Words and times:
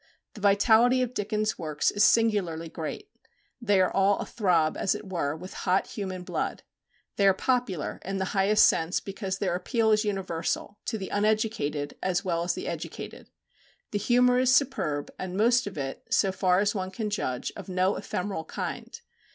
The 0.33 0.41
vitality 0.41 1.03
of 1.03 1.13
Dickens' 1.13 1.59
works 1.59 1.91
is 1.91 2.03
singularly 2.03 2.69
great. 2.69 3.11
They 3.61 3.79
are 3.79 3.91
all 3.93 4.17
a 4.17 4.25
throb, 4.25 4.75
as 4.75 4.95
it 4.95 5.07
were, 5.07 5.35
with 5.35 5.53
hot 5.53 5.85
human 5.85 6.23
blood. 6.23 6.63
They 7.17 7.27
are 7.27 7.35
popular 7.35 7.99
in 8.03 8.17
the 8.17 8.25
highest 8.33 8.65
sense 8.65 8.99
because 8.99 9.37
their 9.37 9.53
appeal 9.53 9.91
is 9.91 10.03
universal, 10.03 10.79
to 10.85 10.97
the 10.97 11.09
uneducated 11.09 11.97
as 12.01 12.25
well 12.25 12.41
as 12.41 12.55
the 12.55 12.67
educated. 12.67 13.29
The 13.91 13.99
humour 13.99 14.39
is 14.39 14.51
superb, 14.51 15.11
and 15.19 15.37
most 15.37 15.67
of 15.67 15.77
it, 15.77 16.03
so 16.09 16.31
far 16.31 16.61
as 16.61 16.73
one 16.73 16.89
can 16.89 17.11
judge, 17.11 17.51
of 17.55 17.69
no 17.69 17.95
ephemeral 17.95 18.45
kind. 18.45 18.99